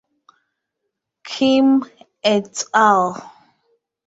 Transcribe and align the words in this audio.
Kim 1.23 1.67
"et 2.23 2.65
al". 2.73 3.13